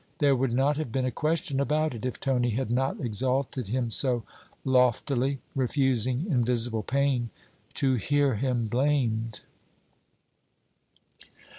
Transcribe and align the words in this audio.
There 0.17 0.35
would 0.35 0.51
not 0.51 0.77
have 0.77 0.91
been 0.91 1.05
a 1.05 1.11
question 1.11 1.59
about 1.59 1.93
it 1.93 2.07
if 2.07 2.19
Tony 2.19 2.49
had 2.49 2.71
not 2.71 2.99
exalted 2.99 3.67
him 3.67 3.91
so 3.91 4.23
loftily, 4.65 5.37
refusing, 5.53 6.25
in 6.27 6.43
visible 6.43 6.81
pain, 6.81 7.29
to 7.75 7.97
hear 7.97 8.33
him 8.33 8.65
blamed. 8.65 9.41